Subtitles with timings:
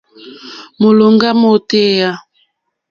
[0.79, 2.09] Mólòŋɡá mótéyà.